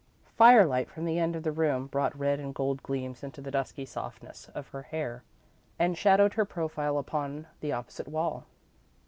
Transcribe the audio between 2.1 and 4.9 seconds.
red gold gleams into the dusky softness of her